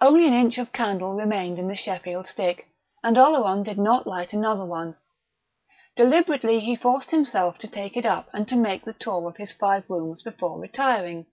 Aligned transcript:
Only 0.00 0.26
an 0.26 0.32
inch 0.34 0.58
of 0.58 0.72
candle 0.72 1.14
remained 1.14 1.56
in 1.56 1.68
the 1.68 1.76
Sheffield 1.76 2.26
stick, 2.26 2.66
and 3.04 3.16
Oleron 3.16 3.62
did 3.62 3.78
not 3.78 4.04
light 4.04 4.32
another 4.32 4.66
one. 4.66 4.96
Deliberately 5.94 6.58
he 6.58 6.74
forced 6.74 7.12
himself 7.12 7.56
to 7.58 7.68
take 7.68 7.96
it 7.96 8.04
up 8.04 8.28
and 8.32 8.48
to 8.48 8.56
make 8.56 8.84
the 8.84 8.94
tour 8.94 9.28
of 9.28 9.36
his 9.36 9.52
five 9.52 9.88
rooms 9.88 10.24
before 10.24 10.58
retiring. 10.58 11.26